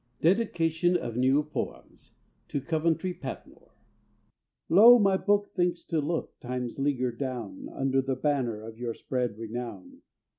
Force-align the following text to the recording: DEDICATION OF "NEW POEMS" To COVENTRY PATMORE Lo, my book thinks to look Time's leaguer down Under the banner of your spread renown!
DEDICATION 0.21 0.97
OF 0.97 1.15
"NEW 1.15 1.43
POEMS" 1.43 2.15
To 2.47 2.59
COVENTRY 2.59 3.13
PATMORE 3.13 3.69
Lo, 4.67 4.97
my 4.97 5.15
book 5.15 5.53
thinks 5.55 5.83
to 5.83 6.01
look 6.01 6.39
Time's 6.39 6.79
leaguer 6.79 7.11
down 7.11 7.69
Under 7.71 8.01
the 8.01 8.15
banner 8.15 8.59
of 8.63 8.79
your 8.79 8.95
spread 8.95 9.37
renown! 9.37 10.01